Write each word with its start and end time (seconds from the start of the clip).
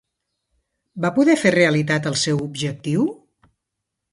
Van 1.03 1.13
poder 1.17 1.35
fer 1.41 1.51
realitat 1.57 2.09
el 2.13 2.17
seu 2.25 2.41
objectiu? 2.49 3.05